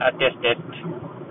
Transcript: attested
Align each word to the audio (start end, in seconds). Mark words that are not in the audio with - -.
attested 0.00 0.58